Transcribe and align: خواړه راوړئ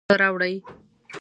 خواړه 0.07 0.15
راوړئ 0.21 0.55